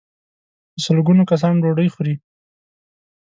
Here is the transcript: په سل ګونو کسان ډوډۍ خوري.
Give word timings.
په 0.73 0.79
سل 0.83 0.97
ګونو 1.07 1.23
کسان 1.31 1.53
ډوډۍ 1.63 1.87
خوري. 1.93 2.15